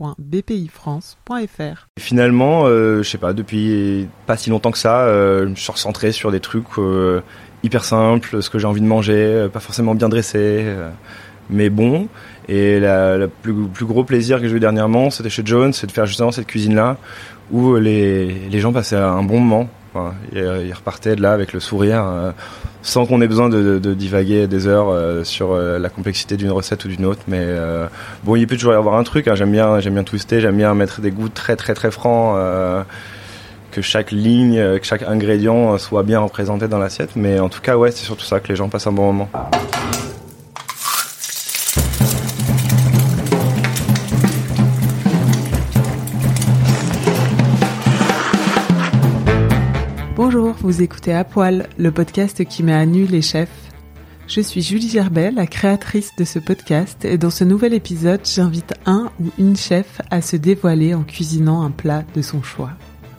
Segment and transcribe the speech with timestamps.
[0.00, 1.88] flash.bpifrance.fr.
[1.98, 6.12] Finalement, euh, je sais pas, depuis pas si longtemps que ça, euh, je suis recentré
[6.12, 7.20] sur des trucs euh,
[7.62, 10.64] hyper simple, ce que j'ai envie de manger, euh, pas forcément bien dressé,
[11.50, 12.08] mais bon.
[12.48, 16.06] Et le plus, gros plaisir que j'ai eu dernièrement, c'était chez Jones, c'est de faire
[16.06, 16.96] justement cette cuisine-là,
[17.52, 19.68] où les gens passaient un bon moment.
[19.92, 22.30] Enfin, ils repartaient de là avec le sourire, euh,
[22.82, 27.04] sans qu'on ait besoin de, divaguer des heures sur la complexité d'une recette ou d'une
[27.04, 27.22] autre.
[27.28, 27.46] Mais
[28.24, 29.28] bon, il peut toujours y avoir un truc.
[29.28, 29.34] Hein.
[29.34, 32.38] J'aime bien, j'aime bien twister, j'aime bien mettre des goûts très très très francs
[33.70, 37.16] que chaque ligne, euh, que chaque ingrédient euh, soit bien représenté dans l'assiette.
[37.16, 39.28] Mais en tout cas, ouais, c'est surtout ça que les gens passent un bon moment.
[50.32, 53.72] Bonjour, vous écoutez À Poil, le podcast qui met à nu les chefs.
[54.28, 58.74] Je suis Julie Gerbet, la créatrice de ce podcast, et dans ce nouvel épisode, j'invite
[58.86, 62.70] un ou une chef à se dévoiler en cuisinant un plat de son choix.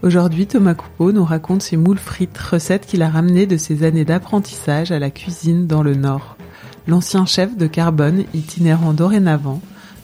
[0.03, 4.05] Aujourd'hui, Thomas Coupeau nous raconte ses moules frites, recette qu'il a ramenées de ses années
[4.05, 6.37] d'apprentissage à la cuisine dans le Nord.
[6.87, 9.59] L'ancien chef de Carbone, itinérant dorénavant,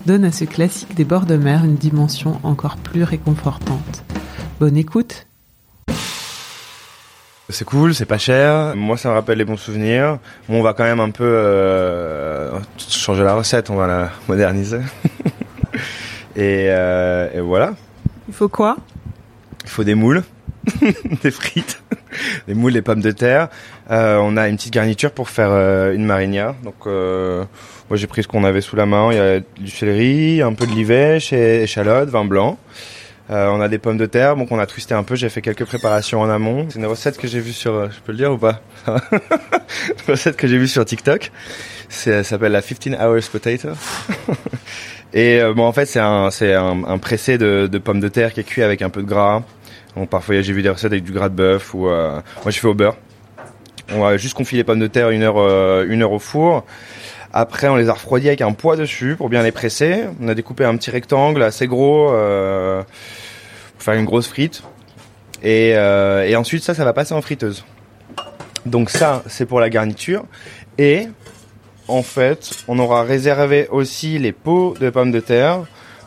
[0.05, 4.03] donne à ce classique des bords de mer une dimension encore plus réconfortante.
[4.59, 5.26] Bonne écoute
[7.49, 8.75] c'est cool, c'est pas cher.
[8.75, 10.19] Moi, ça me rappelle les bons souvenirs.
[10.49, 14.79] Bon, on va quand même un peu euh, changer la recette, on va la moderniser.
[16.35, 17.73] et, euh, et voilà.
[18.27, 18.75] Il faut quoi?
[19.63, 20.23] Il faut des moules,
[21.23, 21.81] des frites,
[22.47, 23.47] des moules, des pommes de terre.
[23.91, 26.55] Euh, on a une petite garniture pour faire euh, une marinière.
[26.63, 27.45] Donc euh,
[27.89, 29.09] moi j'ai pris ce qu'on avait sous la main.
[29.11, 32.57] Il y a du céleri, un peu de livèche et échalote, vin blanc.
[33.29, 35.15] On a des pommes de terre, donc on a twisté un peu.
[35.15, 36.67] J'ai fait quelques préparations en amont.
[36.69, 38.93] C'est une recette que j'ai vue sur, je peux le dire ou pas Une
[40.07, 41.31] recette que j'ai vue sur TikTok.
[41.89, 43.69] Ça s'appelle la 15 hours potato.
[45.13, 48.33] Et bon, en fait, c'est un, c'est un, un, pressé de, de, pommes de terre
[48.33, 49.41] qui est cuit avec un peu de gras,
[50.05, 52.67] parfois, j'ai vu des recettes avec du gras de bœuf ou euh, moi j'ai fait
[52.67, 52.97] au beurre.
[53.89, 56.65] On va juste confier les pommes de terre une heure, euh, une heure au four.
[57.39, 60.05] Après, on les a refroidis avec un poids dessus pour bien les presser.
[60.19, 62.81] On a découpé un petit rectangle assez gros euh,
[63.73, 64.63] pour faire une grosse frite.
[65.43, 67.63] Et, et ensuite, ça, ça va passer en friteuse.
[68.65, 70.25] Donc ça, c'est pour la garniture.
[70.79, 71.09] Et
[71.87, 75.59] en fait, on aura réservé aussi les pots de pommes de terre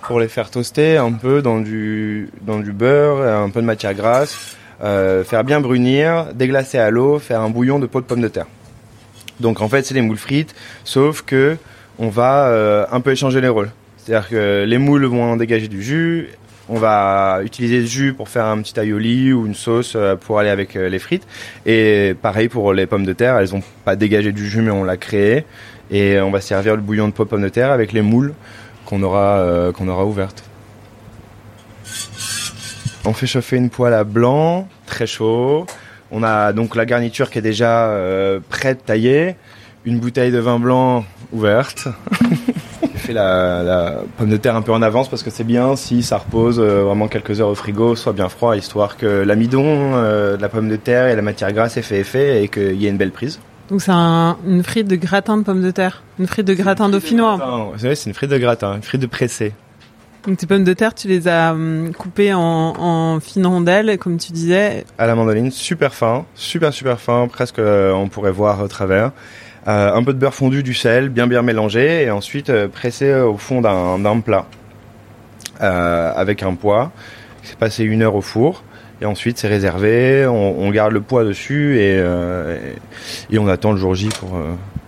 [0.03, 3.95] pour les faire toaster un peu dans du, dans du beurre, un peu de matière
[3.95, 8.21] grasse, euh, faire bien brunir, déglacer à l'eau, faire un bouillon de peau de pommes
[8.21, 8.47] de terre.
[9.41, 11.57] Donc en fait c'est des moules frites, sauf que
[11.99, 13.71] on va euh, un peu échanger les rôles.
[13.99, 16.31] C'est-à-dire que les moules vont en dégager du jus,
[16.69, 20.39] on va utiliser le jus pour faire un petit aioli ou une sauce euh, pour
[20.39, 21.27] aller avec les frites.
[21.67, 24.85] Et pareil pour les pommes de terre, elles n'ont pas dégagé du jus mais on
[24.85, 25.45] l'a créé.
[25.91, 28.35] Et on va servir le bouillon de pommes de terre avec les moules
[28.91, 30.45] qu'on aura, euh, qu'on aura ouverte.
[33.05, 35.67] On fait chauffer une poêle à blanc, très chaud.
[36.11, 39.37] On a donc la garniture qui est déjà euh, prête, taillée.
[39.85, 41.89] Une bouteille de vin blanc ouverte.
[42.83, 46.03] J'ai fait la, pomme de terre un peu en avance parce que c'est bien si
[46.03, 50.39] ça repose euh, vraiment quelques heures au frigo, soit bien froid, histoire que l'amidon de
[50.41, 52.91] la pomme de terre et la matière grasse ait fait effet et qu'il y ait
[52.91, 53.41] une belle prise.
[53.71, 57.73] Donc c'est une frite de gratin de pommes de terre, une frite de gratin dauphinois.
[57.79, 59.53] c'est une frite de gratin, une frite de pressé.
[60.27, 64.33] Donc tes pommes de terre, tu les as hum, coupées en, fines rondelles, comme tu
[64.33, 64.85] disais.
[64.99, 69.13] À la mandoline, super fin, super super fin, presque euh, on pourrait voir au travers.
[69.69, 73.15] Euh, un peu de beurre fondu, du sel, bien bien mélangé, et ensuite euh, pressé
[73.15, 74.47] au fond d'un plat
[75.59, 76.91] avec un poids.
[77.43, 78.63] C'est passé une heure au four.
[79.03, 82.59] Et ensuite, c'est réservé, on, garde le poids dessus euh,
[83.31, 84.39] et, et, on attend le jour J pour,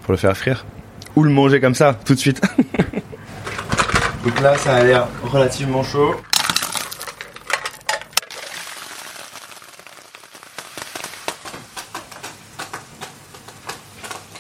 [0.02, 0.66] pour le faire frire.
[1.16, 2.42] Ou le manger comme ça, tout de suite.
[4.24, 6.14] Donc là, ça a l'air relativement chaud.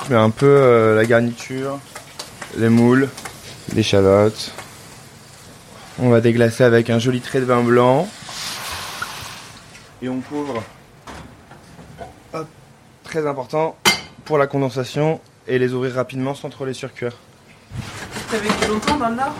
[0.04, 1.80] Je mets un peu euh, la garniture,
[2.56, 3.08] les moules,
[3.74, 4.52] l'échalote.
[5.98, 8.08] On va déglacer avec un joli trait de vin blanc
[10.00, 10.62] et on couvre
[13.04, 13.76] très important
[14.24, 17.12] pour la condensation et les ouvrir rapidement sans trop les surcuire.
[18.30, 19.34] T'as vécu longtemps dans le Nord?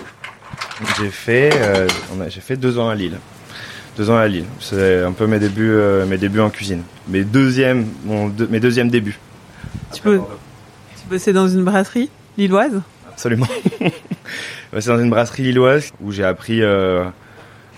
[0.99, 1.87] J'ai fait, euh,
[2.29, 3.19] j'ai fait deux ans à Lille.
[3.97, 4.45] Deux ans à Lille.
[4.61, 6.83] C'est un peu mes débuts, euh, mes débuts en cuisine.
[7.09, 9.19] Mes deuxièmes, mon, mes deuxièmes débuts.
[9.93, 12.81] Tu peux, tu bossais dans une brasserie lilloise?
[13.09, 13.47] Absolument.
[14.79, 17.05] C'est dans une brasserie lilloise où j'ai appris, euh,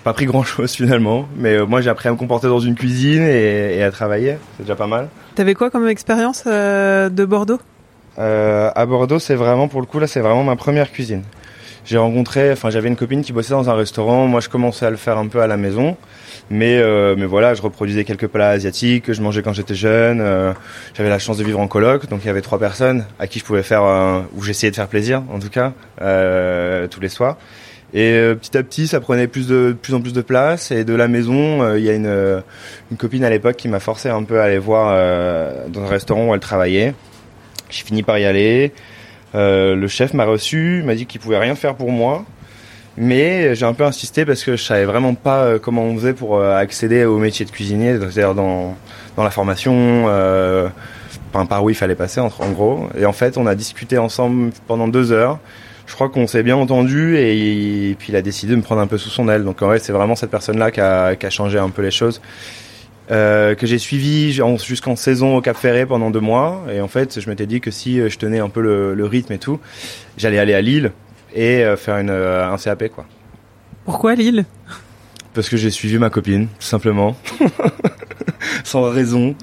[0.03, 3.23] pas appris grand chose finalement, mais moi j'ai appris à me comporter dans une cuisine
[3.23, 4.37] et, et à travailler.
[4.55, 5.09] C'est déjà pas mal.
[5.35, 7.59] T'avais quoi comme expérience de Bordeaux?
[8.17, 11.23] À Bordeaux, c'est vraiment pour le coup là, c'est vraiment ma première cuisine.
[11.85, 14.25] J'ai rencontré, enfin j'avais une copine qui bossait dans un restaurant.
[14.25, 15.95] Moi, je commençais à le faire un peu à la maison,
[16.49, 20.19] mais euh, mais voilà, je reproduisais quelques plats asiatiques que je mangeais quand j'étais jeune.
[20.19, 20.53] Euh,
[20.95, 23.37] j'avais la chance de vivre en coloc, donc il y avait trois personnes à qui
[23.37, 23.83] je pouvais faire,
[24.35, 27.37] où j'essayais de faire plaisir, en tout cas, euh, tous les soirs.
[27.93, 30.71] Et euh, petit à petit, ça prenait plus de plus en plus de place.
[30.71, 32.43] Et de la maison, euh, il y a une,
[32.89, 34.87] une copine à l'époque qui m'a forcé un peu à aller voir
[35.69, 36.95] dans un restaurant où elle travaillait.
[37.69, 38.73] J'ai fini par y aller.
[39.35, 42.25] Euh, le chef m'a reçu, m'a dit qu'il pouvait rien faire pour moi.
[42.97, 46.13] Mais j'ai un peu insisté parce que je savais vraiment pas euh, comment on faisait
[46.13, 48.75] pour euh, accéder au métier de cuisinier, c'est-à-dire dans,
[49.17, 50.69] dans la formation, euh,
[51.31, 52.87] par où il fallait passer en, gros.
[52.97, 55.39] Et en fait, on a discuté ensemble pendant deux heures.
[55.85, 58.81] Je crois qu'on s'est bien entendu et, et, puis il a décidé de me prendre
[58.81, 59.43] un peu sous son aile.
[59.43, 61.91] Donc en vrai, c'est vraiment cette personne-là qui a, qui a changé un peu les
[61.91, 62.21] choses.
[63.11, 66.63] Euh, que j'ai suivi jusqu'en saison au Cap Ferré pendant deux mois.
[66.73, 69.05] Et en fait, je m'étais dit que si euh, je tenais un peu le, le
[69.05, 69.59] rythme et tout,
[70.17, 70.91] j'allais aller à Lille
[71.35, 72.89] et euh, faire une, un CAP.
[72.89, 73.05] Quoi.
[73.85, 74.45] Pourquoi Lille?
[75.35, 77.15] Parce que j'ai suivi ma copine, tout simplement.
[78.63, 79.35] Sans raison.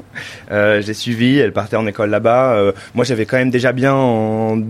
[0.50, 2.72] Euh, j'ai suivi, elle partait en école là-bas.
[2.94, 4.60] moi, j'avais quand même déjà bien en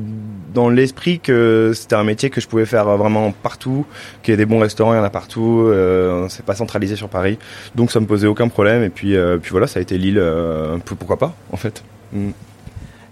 [0.52, 3.86] dans l'esprit que c'était un métier que je pouvais faire vraiment partout,
[4.22, 6.96] qu'il y ait des bons restaurants, il y en a partout, euh, c'est pas centralisé
[6.96, 7.38] sur Paris,
[7.74, 8.82] donc ça me posait aucun problème.
[8.82, 11.82] Et puis, euh, puis voilà, ça a été Lille, euh, pourquoi pas en fait.
[12.12, 12.30] Mm.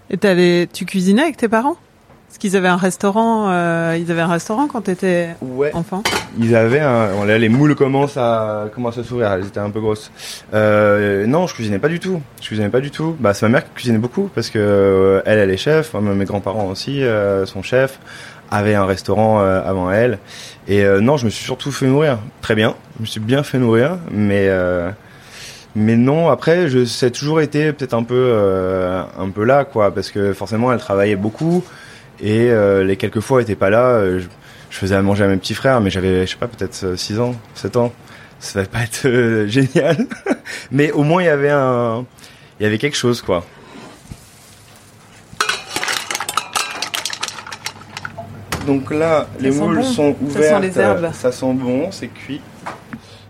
[0.09, 1.77] Et tu cuisinais avec tes parents?
[2.31, 5.35] Est-ce qu'ils avaient un restaurant euh, Ils avaient un restaurant quand tu étais
[5.73, 6.01] enfant
[6.39, 7.25] Ils avaient un.
[7.25, 9.33] les moules commencent à commencent à s'ouvrir.
[9.33, 10.11] Elles étaient un peu grosses.
[10.53, 12.21] Euh, non, je cuisinais pas du tout.
[12.39, 13.17] Je cuisinais pas du tout.
[13.19, 15.93] Bah, c'est ma mère qui cuisinait beaucoup parce que euh, elle, elle est chef.
[15.93, 17.01] Mes grands-parents aussi
[17.45, 17.99] sont chefs.
[18.49, 20.17] Avaient un restaurant avant elle.
[20.69, 22.19] Et non, je me suis surtout fait nourrir.
[22.39, 22.75] Très bien.
[22.95, 24.49] Je me suis bien fait nourrir, mais.
[25.73, 28.35] Mais non, après, je, ça a toujours été peut-être un peu,
[29.17, 31.63] un peu là, quoi, parce que forcément, elle travaillait beaucoup.
[32.21, 34.27] Et euh, les quelques fois où elle était pas là, euh, je,
[34.69, 37.17] je, faisais à manger à mes petits frères, mais j'avais, je sais pas, peut-être 6
[37.17, 37.91] euh, ans, 7 ans.
[38.39, 40.07] Ça va pas être génial.
[40.71, 42.05] mais au moins, il y avait un,
[42.59, 43.43] il y avait quelque chose, quoi.
[48.67, 50.43] Donc là, les moules sont ouverts.
[50.43, 51.09] Ça sent les herbes.
[51.13, 52.41] Ça sent bon, c'est cuit.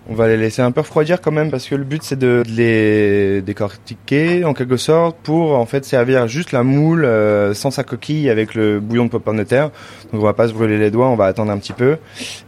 [0.10, 2.42] On va les laisser un peu refroidir quand même parce que le but c'est de
[2.48, 7.84] les décortiquer en quelque sorte pour en fait servir juste la moule euh, sans sa
[7.84, 9.70] coquille avec le bouillon de pomme de terre.
[10.12, 11.98] Donc on va pas se brûler les doigts, on va attendre un petit peu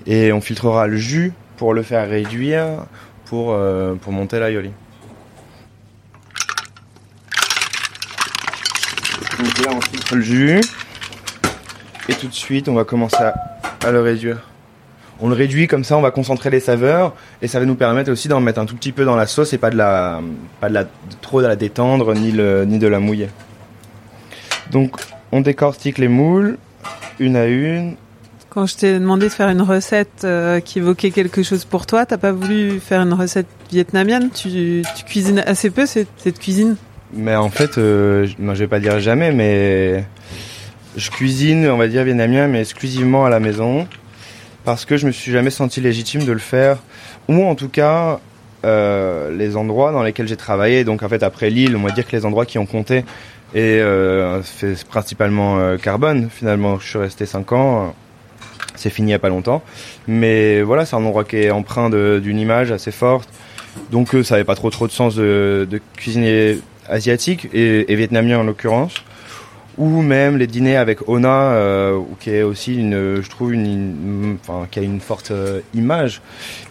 [0.07, 2.85] et on filtrera le jus pour le faire réduire
[3.25, 4.71] pour euh, pour monter l'aioli.
[9.37, 10.61] Donc là on filtre le jus
[12.09, 13.23] et tout de suite on va commencer
[13.85, 14.52] à le réduire
[15.23, 18.11] on le réduit comme ça, on va concentrer les saveurs et ça va nous permettre
[18.11, 20.19] aussi d'en mettre un tout petit peu dans la sauce et pas de la,
[20.59, 20.85] pas de la
[21.21, 23.29] trop de la détendre ni le, ni de la mouiller.
[24.71, 24.97] Donc
[25.31, 26.57] on décortique les moules
[27.21, 27.95] une à une.
[28.49, 32.05] Quand je t'ai demandé de faire une recette euh, qui évoquait quelque chose pour toi,
[32.05, 34.29] t'as pas voulu faire une recette vietnamienne?
[34.29, 36.75] Tu, tu, cuisines assez peu cette, cette cuisine?
[37.13, 40.03] Mais en fait, euh, je vais pas dire jamais, mais
[40.97, 43.87] je cuisine, on va dire vietnamien, mais exclusivement à la maison
[44.65, 46.77] parce que je me suis jamais senti légitime de le faire,
[47.27, 48.19] ou en tout cas
[48.65, 50.83] euh, les endroits dans lesquels j'ai travaillé.
[50.83, 53.03] Donc en fait après Lille, on va dire que les endroits qui ont compté
[53.53, 56.29] et euh, c'est principalement euh, Carbone.
[56.29, 57.95] Finalement, je suis resté 5 ans.
[58.75, 59.61] C'est fini il y a pas longtemps,
[60.07, 63.29] mais voilà, c'est un endroit qui est empreint d'une image assez forte.
[63.91, 66.57] Donc euh, ça n'avait pas trop trop de sens de, de cuisiner
[66.89, 68.95] asiatique et, et vietnamien en l'occurrence
[69.77, 74.67] ou même les dîners avec Ona, euh, qui est aussi une, je trouve une, enfin,
[74.69, 76.21] qui a une forte euh, image,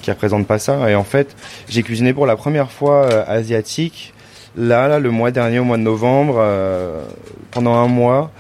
[0.03, 0.89] qui représente pas ça.
[0.89, 1.35] Et en fait,
[1.69, 4.15] j'ai cuisiné pour la première fois euh, asiatique,
[4.57, 7.03] là, là, le mois dernier, au mois de novembre, euh,
[7.51, 8.31] pendant un mois,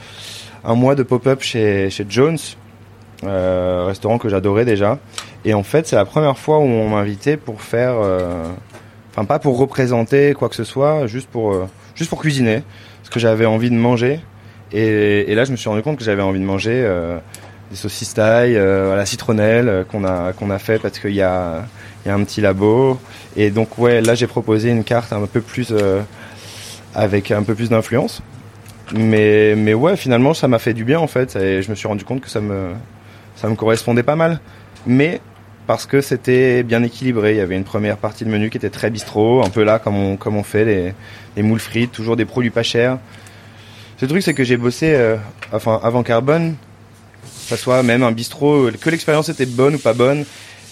[0.65, 2.39] un mois de pop-up chez, chez Jones,
[3.25, 4.99] restaurant que j'adorais déjà.
[5.45, 7.95] Et en fait, c'est la première fois où on m'invitait pour faire,
[9.11, 12.63] enfin pas pour représenter quoi que ce soit, juste pour, juste pour cuisiner,
[13.05, 14.21] ce que j'avais envie de manger.
[14.73, 17.19] Et, là, je me suis rendu compte que j'avais envie de manger euh,
[17.71, 21.15] des saucisses taille euh, à la citronnelle euh, qu'on a qu'on a fait parce qu'il
[21.15, 21.65] y a
[22.07, 22.99] y a un petit labo.
[23.37, 25.73] Et donc ouais, là j'ai proposé une carte un peu plus
[26.95, 28.23] avec un peu plus d'influence.
[28.95, 31.37] Mais, mais ouais, finalement, ça m'a fait du bien en fait.
[31.37, 32.73] Et je me suis rendu compte que ça me,
[33.37, 34.41] ça me correspondait pas mal.
[34.87, 35.21] Mais
[35.67, 37.33] parce que c'était bien équilibré.
[37.33, 39.79] Il y avait une première partie de menu qui était très bistrot, un peu là
[39.79, 40.95] comme on, comme on fait les,
[41.37, 42.99] les moules frites, toujours des produits pas chers.
[44.03, 45.17] Ce truc, c'est que j'ai bossé, euh,
[45.53, 46.57] enfin, avant Carbone,
[47.25, 50.25] ça soit même un bistrot, que l'expérience était bonne ou pas bonne.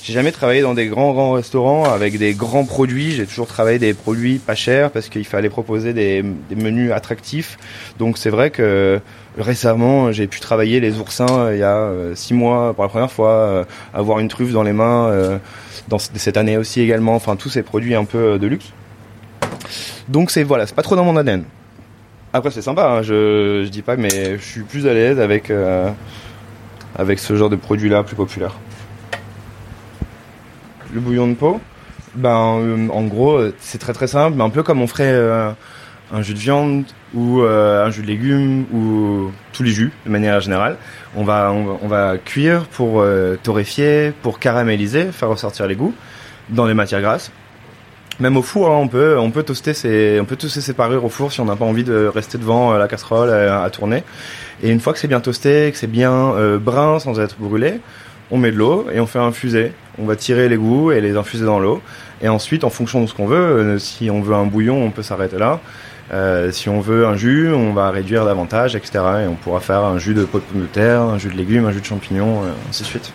[0.03, 3.13] J'ai jamais travaillé dans des grands grands restaurants avec des grands produits.
[3.13, 6.25] J'ai toujours travaillé des produits pas chers parce qu'il fallait proposer des,
[6.57, 7.57] menus attractifs.
[8.01, 8.99] Donc c'est vrai que
[9.39, 12.91] récemment j'ai pu travailler les oursins euh, il y a euh, six mois pour la
[12.91, 15.39] première fois, euh, avoir une truffe dans les mains
[16.17, 17.15] cette année aussi également.
[17.15, 18.73] Enfin tous ces produits un peu de luxe.
[20.09, 21.45] Donc c'est voilà, c'est pas trop dans mon ADN.
[22.33, 25.53] Après c'est sympa, hein, je je dis pas, mais je suis plus à l'aise avec
[26.97, 28.55] avec ce genre de produit là plus populaire
[30.93, 31.61] le bouillon de peau,
[32.15, 35.13] ben euh, en gros euh, c'est très très simple, mais un peu comme on ferait
[35.13, 35.51] euh,
[36.13, 36.85] un jus de viande
[37.15, 40.77] ou un jus de légumes ou tous les jus de manière générale.
[41.17, 43.05] On va on, va cuire pour
[43.45, 45.95] torréfier, pour caraméliser, faire ressortir les goûts
[46.49, 47.31] dans les matières grasses.
[48.21, 51.05] Même au four, hein, on peut on peut toaster ses on peut toaster ses parures
[51.05, 54.05] au four si on n'a pas envie de rester devant la casserole à, à, tourner.
[54.63, 57.81] Et une fois que c'est bien toasté, que c'est bien brun sans être brûlé,
[58.31, 59.73] on met de l'eau et on fait infuser.
[59.99, 61.83] On va tirer les goûts et les infuser dans l'eau.
[62.23, 64.91] Et ensuite, en fonction de ce qu'on veut, euh, si on veut un bouillon, on
[64.91, 65.61] peut s'arrêter là.
[66.13, 68.99] Euh, si on veut un jus, on va réduire davantage, etc.
[69.25, 71.73] Et on pourra faire un jus de pot de terre, un jus de légumes, un
[71.73, 73.13] jus de champignons, euh, ainsi de suite.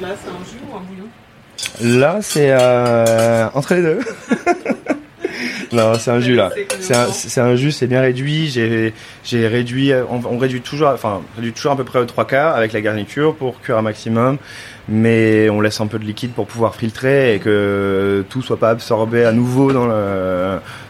[0.00, 0.57] Là, c'est un jus
[1.80, 4.00] Là, c'est euh, entre les deux.
[5.72, 6.50] non, c'est un jus là.
[6.80, 8.48] C'est un, jus, c'est bien réduit.
[8.48, 12.72] J'ai, réduit, on, réduit toujours, enfin, réduit toujours à peu près aux trois quarts avec
[12.72, 14.38] la garniture pour cuire un maximum.
[14.88, 18.70] Mais on laisse un peu de liquide pour pouvoir filtrer et que tout soit pas
[18.70, 19.86] absorbé à nouveau dans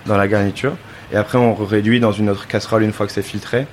[0.07, 0.75] dans la garniture.
[1.13, 3.67] Et après, on réduit dans une autre casserole une fois que c'est filtré.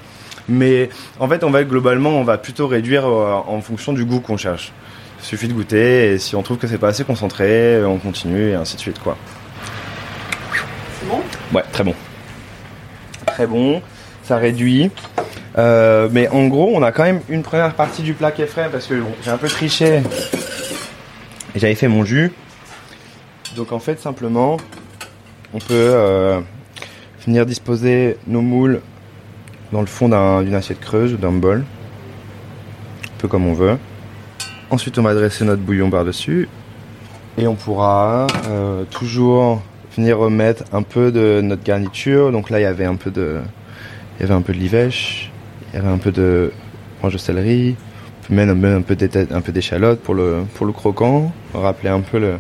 [0.47, 4.19] Mais en fait, on va globalement, on va plutôt réduire euh, en fonction du goût
[4.19, 4.71] qu'on cherche.
[5.25, 8.51] Il suffit de goûter et si on trouve que c'est pas assez concentré, on continue
[8.51, 9.17] et ainsi de suite quoi.
[11.51, 11.95] Ouais, très bon.
[13.25, 13.81] Très bon.
[14.21, 14.91] Ça réduit.
[15.57, 18.47] Euh, mais en gros, on a quand même une première partie du plat qui est
[18.47, 20.03] frais parce que j'ai un peu triché.
[21.55, 22.31] Et j'avais fait mon jus.
[23.55, 24.57] Donc en fait, simplement,
[25.55, 26.39] on peut euh,
[27.25, 28.79] venir disposer nos moules
[29.71, 30.07] dans le fond
[30.43, 31.65] d'une assiette creuse ou d'un bol.
[33.05, 33.79] Un peu comme on veut.
[34.69, 36.49] Ensuite, on va dresser notre bouillon par-dessus.
[37.37, 39.61] Et on pourra euh, toujours
[39.95, 42.31] venir remettre un peu de notre garniture.
[42.31, 43.39] Donc là, il y avait un peu de,
[44.17, 45.31] il y avait un peu de livèche,
[45.71, 46.51] il y avait un peu de
[46.99, 47.75] branche de céleri,
[48.29, 48.95] même un peu
[49.31, 52.37] un peu d'échalote pour le pour le croquant, rappeler un peu le,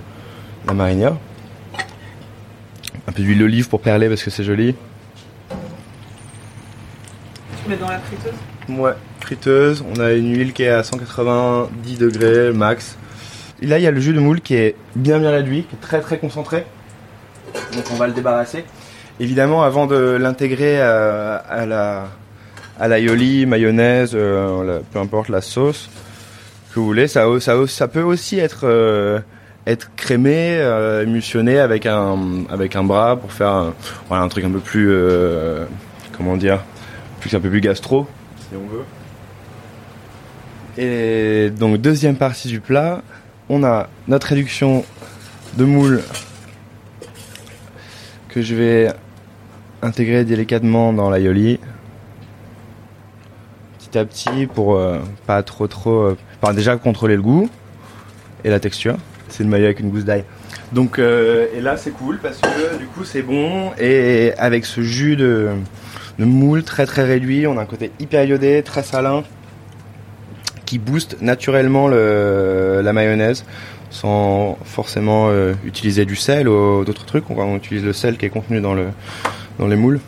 [0.67, 1.15] la marinière.
[3.07, 4.75] Un peu d'huile d'olive pour perler parce que c'est joli.
[7.63, 8.33] Tu mets dans la friteuse?
[8.69, 8.93] Ouais,
[9.25, 9.83] friteuse.
[9.93, 12.97] On a une huile qui est à 190 degrés max.
[13.61, 15.81] Là, il y a le jus de moule qui est bien bien réduit, qui est
[15.81, 16.65] très très concentré
[17.73, 18.65] donc on va le débarrasser.
[19.19, 22.07] Évidemment, avant de l'intégrer à, la
[22.87, 25.89] l'aioli, mayonnaise, euh, peu importe la sauce
[26.73, 29.19] que vous voulez, ça, ça, peut aussi être euh,
[29.65, 33.73] être crémé, euh, émulsionné avec un avec un bras pour faire un,
[34.11, 34.93] un truc un peu plus
[36.17, 36.59] comment dire,
[37.21, 38.83] plus un peu plus gastro si on veut.
[40.77, 43.01] Et donc deuxième partie du plat,
[43.49, 44.83] on a notre réduction
[45.55, 46.01] de moule
[48.27, 48.93] que je vais
[49.81, 51.59] intégrer délicatement dans l'aioli.
[53.79, 56.01] Petit à petit pour euh, pas trop trop...
[56.01, 56.17] Euh,
[56.53, 57.49] déjà contrôler le goût
[58.43, 58.97] et la texture.
[59.29, 60.25] C'est le maillot avec une gousse d'ail.
[60.73, 64.81] Donc euh, et là c'est cool parce que du coup c'est bon et avec ce
[64.81, 65.51] jus de,
[66.19, 69.23] de moule très très réduit, on a un côté hyper iodé, très salin
[70.65, 73.45] qui booste naturellement le, la mayonnaise
[73.95, 77.29] sans forcément euh, utiliser du sel ou d'autres trucs.
[77.29, 78.87] On, utilise le sel qui est contenu dans, le,
[79.57, 79.99] dans les moules.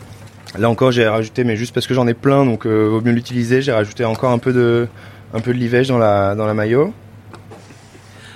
[0.58, 3.12] Là encore, j'ai rajouté, mais juste parce que j'en ai plein, donc euh, vaut mieux
[3.12, 3.62] l'utiliser.
[3.62, 4.88] J'ai rajouté encore un peu de,
[5.32, 6.92] un peu de livège dans la, dans la maillot.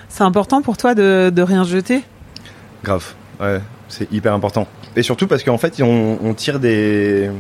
[0.08, 2.02] C'est important pour toi de, de rien jeter?
[2.84, 4.66] Grave, ouais, c'est hyper important.
[4.94, 7.30] Et surtout parce qu'en fait, on, on, tire des,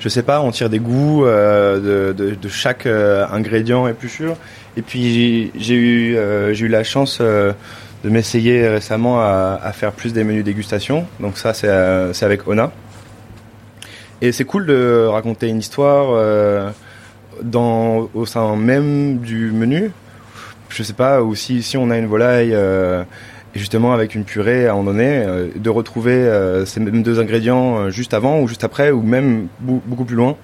[0.00, 4.36] je sais pas, on tire des goûts euh, de, de, de, chaque euh, ingrédient épluchure.
[4.76, 7.52] Et puis j'ai eu, euh, j'ai eu la chance euh,
[8.04, 11.06] de m'essayer récemment à, à, faire plus des menus dégustation.
[11.18, 12.70] Donc ça, c'est, euh, avec Ona.
[14.20, 16.72] Et c'est cool de raconter une histoire
[17.40, 19.92] dans, au sein même du menu.
[20.70, 22.52] Je sais pas, ou si, si on a une volaille
[23.54, 27.02] Et justement, avec une purée, à un moment donné, euh, de retrouver euh, ces mêmes
[27.02, 30.36] deux ingrédients euh, juste avant ou juste après, ou même beaucoup plus loin,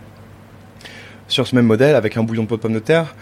[1.28, 3.14] sur ce même modèle, avec un bouillon de pot de pommes de terre.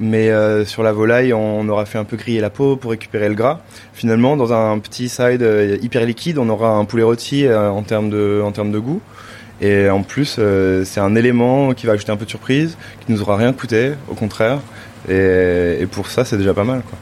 [0.00, 0.28] Mais
[0.64, 3.60] sur la volaille, on aura fait un peu griller la peau pour récupérer le gras.
[3.92, 5.40] Finalement, dans un petit side
[5.82, 9.00] hyper liquide, on aura un poulet rôti en termes de, en termes de goût.
[9.60, 10.40] Et en plus,
[10.84, 12.76] c'est un élément qui va ajouter un peu de surprise,
[13.06, 14.58] qui nous aura rien coûté, au contraire.
[15.08, 16.98] Et, et pour ça, c'est déjà pas mal, quoi.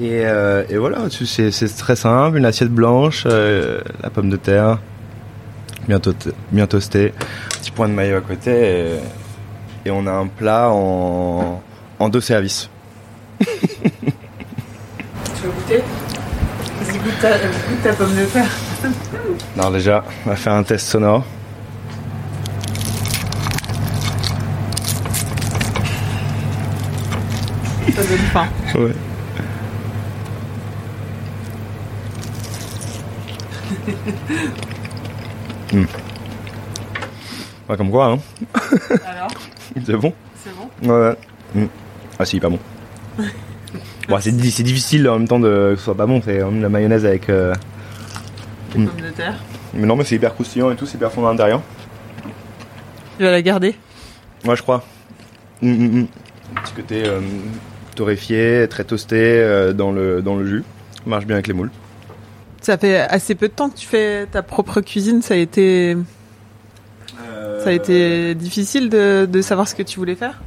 [0.00, 4.78] Et, euh, et voilà, c'est très simple, une assiette blanche, euh, la pomme de terre,
[5.88, 6.14] bien, to-
[6.52, 8.98] bien toastée, un petit point de maillot à côté, et,
[9.86, 11.60] et on a un plat en,
[11.98, 12.70] en deux services.
[13.40, 13.46] Tu
[15.42, 15.82] veux goûter?
[16.80, 18.50] Vas-y, goûte ta, goûte ta pomme de terre.
[19.58, 21.24] Alors déjà, on va faire un test sonore.
[27.96, 28.46] Ça donne faim.
[28.76, 28.92] Ouais.
[35.72, 35.84] Hmm.
[37.68, 38.18] Ouais, comme quoi, hein.
[39.06, 39.30] Alors,
[39.84, 40.14] C'est bon?
[40.42, 40.90] c'est bon?
[40.90, 41.16] Ouais, ouais.
[41.54, 41.66] Mm.
[42.18, 42.58] Ah si, pas bon.
[44.08, 46.22] bon, c'est di- c'est difficile en même temps de que ce soit pas bon.
[46.24, 47.28] C'est la mayonnaise avec.
[47.28, 47.54] euh,
[48.74, 48.86] Les Mm.
[48.88, 49.34] pommes de terre.
[49.74, 51.60] Mais non, mais c'est hyper croustillant et tout, c'est hyper fondant à l'intérieur.
[53.18, 53.74] Tu vas la garder?
[54.44, 54.82] Moi, je crois.
[55.60, 56.06] Mm, mm, mm.
[56.56, 57.20] Un petit côté euh,
[57.94, 60.64] torréfié, très toasté euh, dans le dans le jus.
[60.94, 61.70] Ça marche bien avec les moules.
[62.68, 65.22] Ça fait assez peu de temps que tu fais ta propre cuisine.
[65.22, 65.96] Ça a été,
[67.64, 70.38] ça a été difficile de, de savoir ce que tu voulais faire?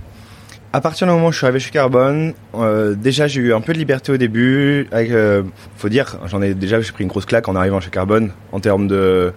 [0.71, 3.61] À partir du moment où je suis arrivé chez Carbone, euh, déjà j'ai eu un
[3.61, 4.87] peu de liberté au début.
[4.91, 5.41] Avec, euh,
[5.77, 8.87] faut dire, j'en ai déjà pris une grosse claque en arrivant chez Carbone en termes
[8.87, 9.33] de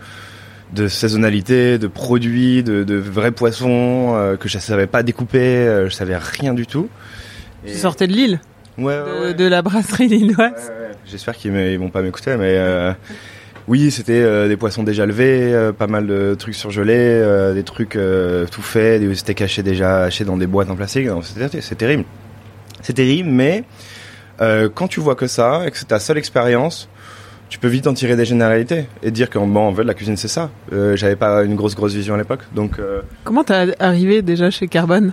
[0.75, 5.89] de saisonnalité, de produits, de, de vrais poissons euh, que je savais pas découper, euh,
[5.89, 6.91] je savais rien du tout.
[7.67, 8.41] Tu sortais de Lille,
[8.77, 9.35] Ouais, ouais, de, ouais.
[9.35, 10.71] de la brasserie lilloise?
[11.07, 12.93] J'espère qu'ils ils vont pas m'écouter, mais euh,
[13.69, 17.99] oui, c'était euh, des poissons déjà levés, euh, pas mal de trucs surgelés, des trucs
[18.51, 21.09] tout faits, steaks hachés déjà hachés dans des boîtes en plastique.
[21.61, 22.05] C'est terrible.
[22.83, 23.65] C'est terrible, mais
[24.39, 26.89] quand tu vois que ça et que c'est ta seule expérience,
[27.51, 30.17] tu peux vite en tirer des généralités et dire que bon, en fait, la cuisine
[30.17, 30.51] c'est ça.
[30.71, 32.81] J'avais pas une grosse grosse vision à l'époque, donc.
[33.25, 35.13] Comment t'es arrivé déjà chez Carbone?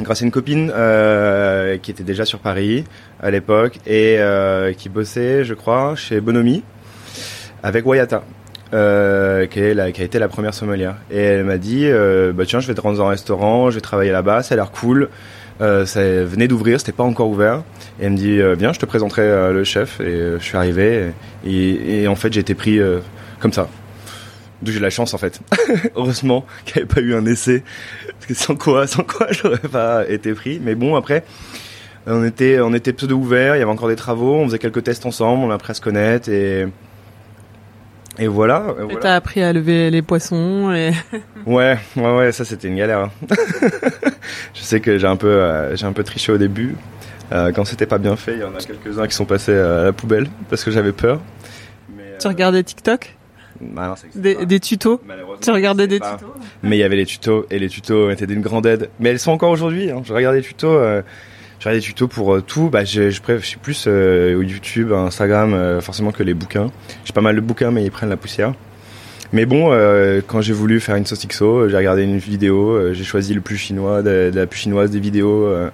[0.00, 2.84] Grâce à une copine euh, qui était déjà sur Paris
[3.22, 6.62] à l'époque et euh, qui bossait, je crois, chez Bonomi
[7.62, 8.22] avec Wayata.
[8.72, 12.32] Euh, qui, est la- qui a été la première sommelière et elle m'a dit euh,
[12.32, 14.56] bah tiens je vais te rendre dans un restaurant je vais travailler là-bas ça a
[14.56, 15.10] l'air cool
[15.60, 17.62] euh, ça venait d'ouvrir c'était pas encore ouvert
[18.00, 21.10] et elle me dit euh, viens je te présenterai le chef et je suis arrivé
[21.46, 22.80] et, et en fait j'ai été pris
[23.38, 23.68] comme ça
[24.62, 25.40] D'où j'ai la chance en fait.
[25.96, 27.62] Heureusement qu'il n'y avait pas eu un essai.
[28.18, 30.60] Parce que sans quoi, sans quoi j'aurais pas été pris.
[30.62, 31.24] Mais bon après,
[32.06, 34.84] on était, on était pseudo ouvert, il y avait encore des travaux, on faisait quelques
[34.84, 36.66] tests ensemble, on a appris à se connaître et.
[38.16, 38.64] Et voilà.
[38.78, 39.00] et voilà.
[39.00, 40.92] T'as appris à lever les poissons et
[41.46, 43.00] Ouais, ouais, ouais, ça c'était une galère.
[43.00, 43.10] hein.
[44.54, 46.76] je sais que j'ai un peu, euh, j'ai un peu triché au début.
[47.32, 49.84] Euh, quand c'était pas bien fait, il y en a quelques-uns qui sont passés à
[49.84, 51.20] la poubelle parce que j'avais peur.
[51.96, 53.16] Mais, tu euh, regardais TikTok?
[53.60, 55.00] Bah non, des, des tutos
[55.40, 58.26] Tu regardais des pas- tutos Mais il y avait les tutos et les tutos étaient
[58.26, 58.90] d'une grande aide.
[59.00, 59.90] Mais elles sont encore aujourd'hui.
[59.90, 60.02] Hein.
[60.04, 60.68] Je regarde les tutos.
[60.76, 61.02] Euh,
[61.60, 62.68] je regarde les tutos pour euh, tout.
[62.68, 66.70] Bah, je, je, préfère- je suis plus euh, YouTube, Instagram, euh, forcément que les bouquins.
[67.04, 68.52] J'ai pas mal de bouquins, mais ils prennent la poussière.
[69.32, 72.70] Mais bon, euh, quand j'ai voulu faire une sauce XO, j'ai regardé une vidéo.
[72.72, 75.46] euh, j'ai choisi le plus chinois, de, de la plus chinoise des vidéos.
[75.46, 75.70] euh,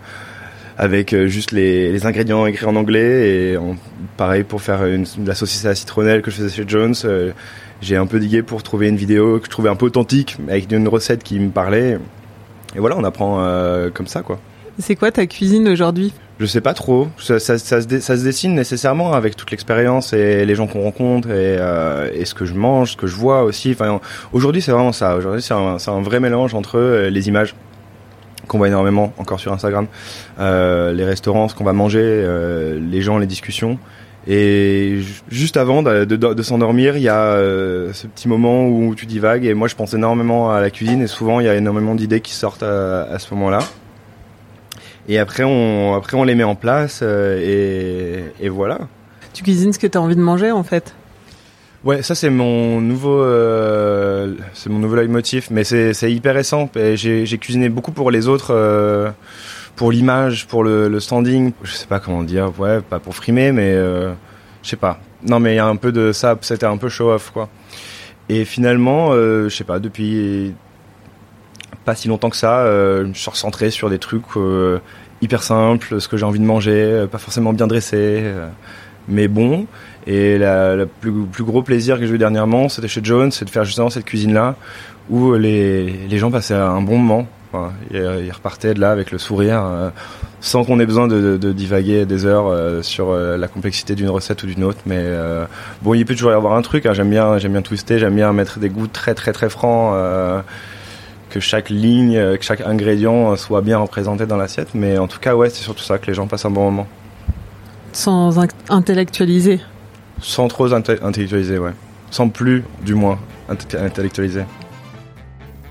[0.78, 3.76] avec euh, juste les, les ingrédients écrits en anglais et en-
[4.16, 6.94] pareil pour faire une, de la saucisse à la citronnelle que je faisais chez Jones
[7.04, 7.32] euh,
[7.80, 10.70] j'ai un peu digué pour trouver une vidéo que je trouvais un peu authentique, avec
[10.70, 11.98] une recette qui me parlait.
[12.76, 14.38] Et voilà, on apprend euh, comme ça, quoi.
[14.78, 16.12] C'est quoi ta cuisine aujourd'hui?
[16.38, 17.08] Je sais pas trop.
[17.18, 20.66] Ça, ça, ça se, dé- ça se dessine nécessairement avec toute l'expérience et les gens
[20.66, 23.72] qu'on rencontre et, euh, et ce que je mange, ce que je vois aussi.
[23.72, 24.00] Enfin,
[24.32, 25.16] aujourd'hui, c'est vraiment ça.
[25.16, 27.54] Aujourd'hui, c'est un, vrai mélange entre euh, les images
[28.48, 29.86] qu'on voit énormément encore sur Instagram,
[30.38, 32.26] euh, les restaurants, ce qu'on va manger,
[32.80, 33.78] les gens, les discussions.
[34.28, 38.66] Et ju- juste avant de, de- de s'endormir, il y a euh, ce petit moment
[38.68, 39.44] où tu divagues.
[39.46, 41.02] Et moi, je pense énormément à la cuisine.
[41.02, 43.60] Et souvent, il y a énormément d'idées qui sortent à, à ce moment-là.
[45.08, 47.00] Et après, on, après, on les met en place.
[47.02, 47.40] euh,
[48.40, 48.78] et, et voilà.
[49.32, 50.94] Tu cuisines ce que t'as envie de manger en fait?
[51.82, 56.68] Ouais, ça c'est mon nouveau, euh, c'est mon nouveau leitmotiv, mais c'est hyper récent.
[56.74, 59.08] J'ai cuisiné beaucoup pour les autres, euh,
[59.76, 61.52] pour l'image, pour le, standing.
[61.62, 64.12] Je sais pas comment dire, ouais, pas pour frimer, mais euh,
[64.62, 65.00] je sais pas.
[65.26, 66.36] Non, mais il y a un peu de ça.
[66.40, 67.48] C'était un peu show off, quoi.
[68.28, 70.54] Et finalement, euh, je sais pas, depuis
[71.84, 74.78] pas si longtemps que ça, euh, je suis recentré sur des trucs euh,
[75.20, 78.22] hyper simple, ce que j'ai envie de manger, pas forcément bien dressé,
[79.08, 79.66] mais bon.
[80.06, 83.50] Et le plus, plus, gros plaisir que j'ai eu dernièrement, c'était chez Jones, c'est de
[83.50, 84.54] faire justement cette cuisine-là,
[85.08, 87.26] où les, les gens passaient un bon moment.
[87.52, 89.90] Enfin, ils repartaient de là avec le sourire, euh,
[90.40, 94.08] sans qu'on ait besoin de, de, divaguer des heures euh, sur euh, la complexité d'une
[94.08, 94.78] recette ou d'une autre.
[94.86, 95.04] Mais
[95.82, 96.86] bon, il peut toujours y avoir un truc.
[96.86, 96.92] Hein.
[96.92, 99.94] J'aime bien, j'aime bien twister, j'aime bien mettre des goûts très très très francs,
[101.30, 104.68] que chaque ligne, que chaque ingrédient soit bien représenté dans l'assiette.
[104.74, 106.86] Mais en tout cas, ouais, c'est surtout ça que les gens passent un bon moment.
[107.92, 109.60] Sans intellectualiser.
[110.22, 111.72] Sans trop intellectualiser, ouais.
[112.12, 114.42] Sans plus, du moins, intellectualiser.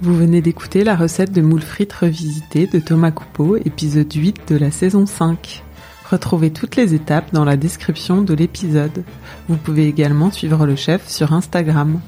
[0.01, 4.55] Vous venez d'écouter la recette de moules frites revisitées de Thomas Coupeau, épisode 8 de
[4.55, 5.65] la saison 5.
[6.09, 9.03] Retrouvez toutes les étapes dans la description de l'épisode.
[9.49, 11.99] Vous pouvez également suivre le chef sur Instagram.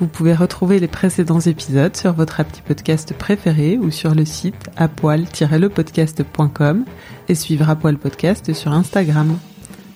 [0.00, 4.70] Vous pouvez retrouver les précédents épisodes sur votre appli podcast préféré ou sur le site
[4.76, 6.84] apoil-lepodcast.com
[7.28, 9.36] et suivre Apoil Podcast sur Instagram.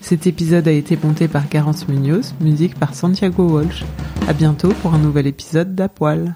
[0.00, 3.84] Cet épisode a été monté par Garance Munoz, musique par Santiago Walsh.
[4.26, 6.34] À bientôt pour un nouvel épisode d'Apoil.